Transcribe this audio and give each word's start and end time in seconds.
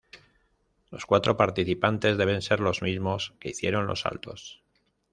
Los 0.89 1.05
cuatro 1.05 1.37
participantes 1.37 2.17
deben 2.17 2.41
ser 2.41 2.59
los 2.59 2.81
mismos 2.81 3.35
que 3.39 3.49
hicieron 3.49 3.85
los 3.85 4.01
saltos. 4.01 4.63